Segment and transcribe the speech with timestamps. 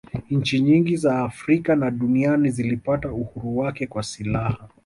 [0.29, 4.69] nchi nyingi za afrika na duniani zilipata uhuru wake kwa silaha